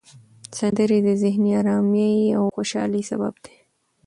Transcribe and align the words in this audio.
سندرې 0.57 0.99
د 1.07 1.09
ذهني 1.23 1.51
آرامۍ 1.61 2.15
او 2.37 2.43
خوشحالۍ 2.55 3.03
سبب 3.11 3.33
دي. 3.43 3.55